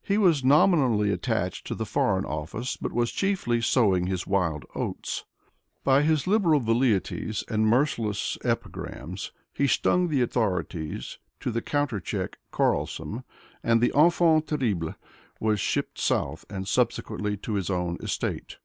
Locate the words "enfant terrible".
13.92-14.94